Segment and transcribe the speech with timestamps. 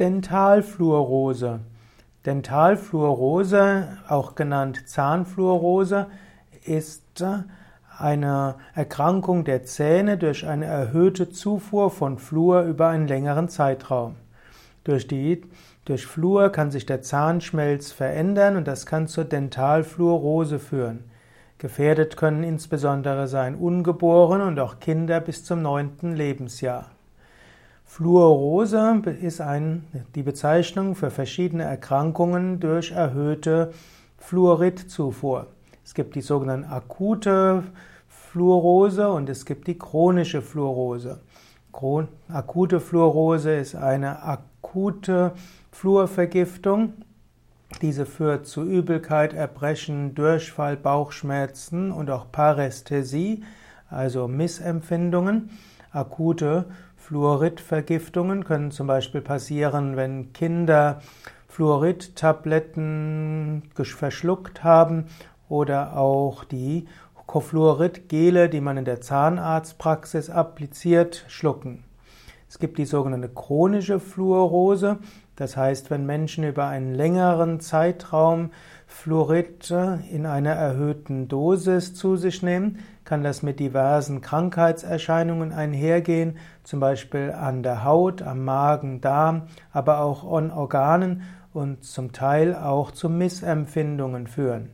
[0.00, 1.60] Dentalfluorose.
[2.24, 6.06] Dentalfluorose, auch genannt Zahnfluorose,
[6.64, 7.22] ist
[7.98, 14.16] eine Erkrankung der Zähne durch eine erhöhte Zufuhr von Fluor über einen längeren Zeitraum.
[14.84, 15.42] Durch, die,
[15.84, 21.04] durch Fluor kann sich der Zahnschmelz verändern und das kann zur Dentalfluorose führen.
[21.58, 26.86] Gefährdet können insbesondere sein Ungeborene und auch Kinder bis zum neunten Lebensjahr.
[27.92, 29.84] Fluorose ist ein,
[30.14, 33.72] die Bezeichnung für verschiedene Erkrankungen durch erhöhte
[34.16, 35.48] Fluoridzufuhr.
[35.84, 37.64] Es gibt die sogenannte akute
[38.06, 41.18] Fluorose und es gibt die chronische Fluorose.
[42.28, 45.32] Akute Fluorose ist eine akute
[45.72, 46.92] Fluorvergiftung.
[47.82, 53.42] Diese führt zu Übelkeit, Erbrechen, Durchfall, Bauchschmerzen und auch Parästhesie,
[53.88, 55.50] also Missempfindungen.
[55.92, 56.66] Akute
[57.00, 61.00] Fluoridvergiftungen können zum Beispiel passieren, wenn Kinder
[61.48, 65.06] Fluoridtabletten verschluckt haben
[65.48, 66.86] oder auch die
[67.26, 71.84] Cofluorid-Gele, die man in der Zahnarztpraxis appliziert, schlucken.
[72.48, 74.98] Es gibt die sogenannte chronische Fluorose,
[75.36, 78.50] das heißt, wenn Menschen über einen längeren Zeitraum
[78.86, 79.72] Fluorid
[80.10, 87.32] in einer erhöhten Dosis zu sich nehmen, kann das mit diversen Krankheitserscheinungen einhergehen, zum Beispiel
[87.32, 91.22] an der Haut, am Magen, Darm, aber auch an Organen
[91.52, 94.70] und zum Teil auch zu Missempfindungen führen.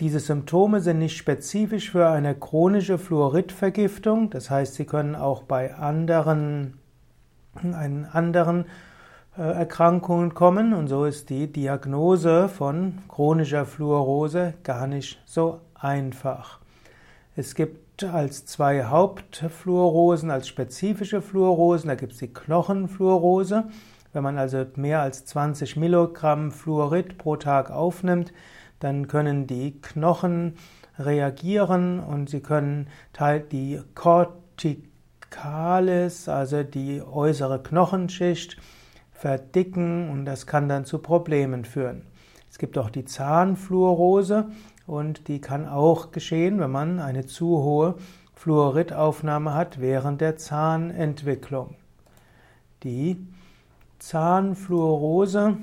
[0.00, 5.74] Diese Symptome sind nicht spezifisch für eine chronische Fluoridvergiftung, das heißt, sie können auch bei
[5.74, 6.78] anderen,
[7.54, 8.66] anderen
[9.38, 16.61] äh, Erkrankungen kommen und so ist die Diagnose von chronischer Fluorose gar nicht so einfach.
[17.34, 23.64] Es gibt als zwei Hauptfluorosen, als spezifische Fluorosen, da gibt es die Knochenfluorose.
[24.12, 28.34] Wenn man also mehr als 20 Milligramm Fluorid pro Tag aufnimmt,
[28.80, 30.56] dann können die Knochen
[30.98, 32.88] reagieren und sie können
[33.50, 34.68] die Corticalis,
[36.28, 38.58] also die äußere Knochenschicht,
[39.10, 42.02] verdicken und das kann dann zu Problemen führen.
[42.52, 44.50] Es gibt auch die Zahnfluorose
[44.86, 47.94] und die kann auch geschehen, wenn man eine zu hohe
[48.34, 51.76] Fluoridaufnahme hat während der Zahnentwicklung.
[52.82, 53.26] Die
[53.98, 55.56] Zahnfluorose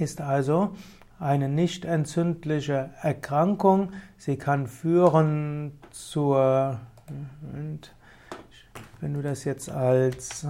[0.00, 0.74] ist also
[1.20, 3.92] eine nicht entzündliche Erkrankung.
[4.18, 6.80] Sie kann führen zur,
[9.00, 10.44] wenn du das jetzt als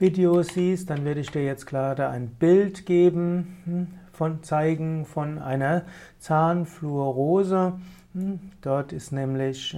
[0.00, 5.38] Video siehst, dann werde ich dir jetzt gerade ein Bild geben, hm, von zeigen von
[5.38, 5.82] einer
[6.18, 7.74] Zahnfluorose.
[8.14, 9.76] Hm, dort ist nämlich,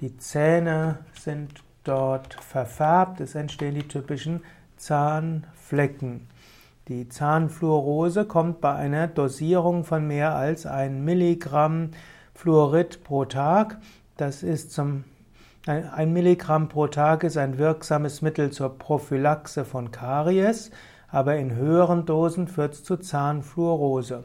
[0.00, 4.42] die Zähne sind dort verfärbt, es entstehen die typischen
[4.78, 6.26] Zahnflecken.
[6.88, 11.90] Die Zahnfluorose kommt bei einer Dosierung von mehr als 1 Milligramm
[12.34, 13.78] Fluorid pro Tag.
[14.16, 15.04] Das ist zum
[15.66, 20.70] ein Milligramm pro Tag ist ein wirksames Mittel zur Prophylaxe von Karies,
[21.08, 24.24] aber in höheren Dosen führt es zu Zahnfluorose.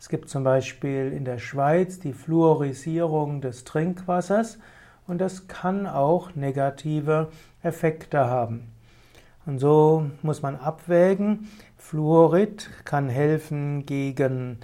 [0.00, 4.58] Es gibt zum Beispiel in der Schweiz die Fluorisierung des Trinkwassers
[5.06, 7.28] und das kann auch negative
[7.62, 8.72] Effekte haben.
[9.44, 11.50] Und so muss man abwägen.
[11.76, 14.58] Fluorid kann helfen gegen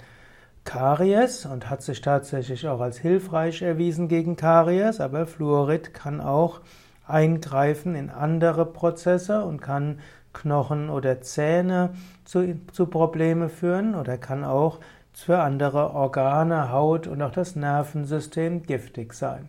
[0.65, 6.59] Karies und hat sich tatsächlich auch als hilfreich erwiesen gegen Karies, aber Fluorid kann auch
[7.07, 9.99] eingreifen in andere Prozesse und kann
[10.33, 11.91] Knochen oder Zähne
[12.25, 14.79] zu, zu Probleme führen oder kann auch
[15.13, 19.47] für andere Organe, Haut und auch das Nervensystem giftig sein.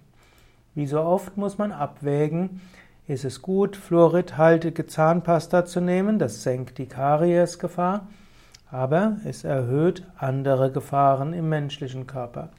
[0.75, 2.61] Wie so oft muss man abwägen,
[3.09, 8.07] ist es gut, fluoridhaltige Zahnpasta zu nehmen, das senkt die Kariesgefahr,
[8.71, 12.51] aber es erhöht andere Gefahren im menschlichen Körper.